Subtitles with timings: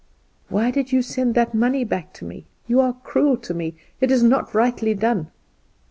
[0.49, 2.47] "Why did you send that money back to me?
[2.65, 5.29] You are cruel to me; it is not rightly done."